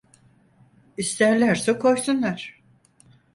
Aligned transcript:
İsterlerse 0.97 1.79
koysunlar… 1.79 2.61